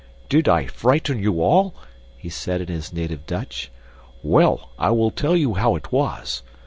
"Did 0.29 0.49
I 0.49 0.65
frighten 0.65 1.19
you 1.21 1.43
all?" 1.43 1.75
he 2.17 2.27
said 2.27 2.59
in 2.59 2.69
his 2.69 2.91
native 2.91 3.27
Dutch. 3.27 3.69
"Well, 4.23 4.71
I 4.79 4.89
will 4.89 5.11
tell 5.11 5.37
you 5.37 5.53
how 5.53 5.75
it 5.75 5.91
was. 5.91 6.41